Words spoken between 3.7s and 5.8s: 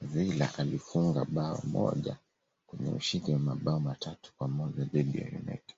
matatu kwa moja dhidi ya united